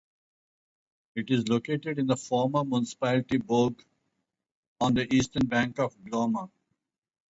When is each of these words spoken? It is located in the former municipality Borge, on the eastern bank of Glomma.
It 1.13 1.29
is 1.29 1.47
located 1.47 1.99
in 1.99 2.07
the 2.07 2.17
former 2.17 2.63
municipality 2.63 3.37
Borge, 3.37 3.85
on 4.79 4.95
the 4.95 5.05
eastern 5.13 5.45
bank 5.45 5.77
of 5.77 5.95
Glomma. 6.03 6.49